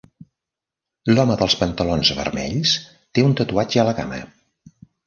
L'home 1.13 1.35
dels 1.43 1.57
pantalons 1.61 2.13
vermells 2.23 2.75
té 3.13 3.29
un 3.31 3.39
tatuatge 3.43 3.85
a 3.87 3.91
la 3.93 3.97
cama. 4.03 4.25